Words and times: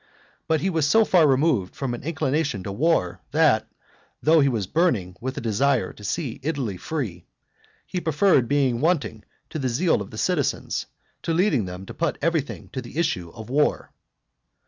But 0.47 0.61
he 0.61 0.69
was 0.71 0.87
so 0.87 1.05
far 1.05 1.27
removed 1.27 1.75
from 1.75 1.93
an 1.93 2.01
inclination 2.01 2.63
to 2.63 2.71
war, 2.71 3.21
that, 3.33 3.67
though 4.19 4.39
he 4.39 4.49
was 4.49 4.65
burning 4.65 5.15
with 5.21 5.37
a 5.37 5.41
desire 5.41 5.93
to 5.93 6.03
see 6.03 6.39
Italy 6.41 6.75
free, 6.75 7.27
he 7.85 8.01
preferred 8.01 8.47
being 8.47 8.81
wanting 8.81 9.23
to 9.51 9.59
the 9.59 9.69
zeal 9.69 10.01
of 10.01 10.09
the 10.09 10.17
citizens, 10.17 10.87
to 11.21 11.35
leading 11.35 11.65
them 11.65 11.85
to 11.85 11.93
put 11.93 12.17
everything 12.19 12.69
to 12.69 12.81
the 12.81 12.97
issue 12.97 13.29
of 13.35 13.51
war. 13.51 13.91